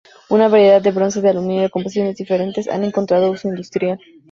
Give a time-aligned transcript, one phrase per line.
[0.29, 3.99] Una variedad de bronces de aluminio, de composiciones diferentes, han encontrado uso industrial.